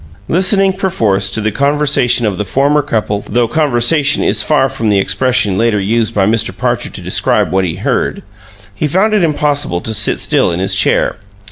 Listening 0.27 0.73
perforce 0.73 1.29
to 1.29 1.41
the 1.41 1.51
conversation 1.51 2.25
of 2.25 2.37
the 2.39 2.43
former 2.43 2.81
couple 2.81 3.21
though 3.29 3.47
"conversation" 3.47 4.23
is 4.23 4.41
far 4.41 4.67
from 4.67 4.89
the 4.89 4.97
expression 4.97 5.59
later 5.59 5.79
used 5.79 6.15
by 6.15 6.25
Mr. 6.25 6.57
Parcher 6.57 6.89
to 6.89 7.01
describe 7.01 7.51
what 7.51 7.65
he 7.65 7.75
heard 7.75 8.23
he 8.73 8.87
found 8.87 9.13
it 9.13 9.23
impossible 9.23 9.79
to 9.81 9.93
sit 9.93 10.19
still 10.19 10.51
in 10.51 10.59
his 10.59 10.73
chair. 10.73 11.17